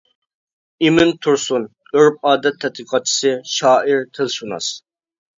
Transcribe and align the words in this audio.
ئىمىن 0.85 1.09
تۇرسۇن: 1.25 1.67
ئۆرپ-ئادەت 1.99 2.57
تەتقىقاتچىسى، 2.63 3.33
شائىر، 3.57 4.01
تىلشۇناس. 4.19 4.71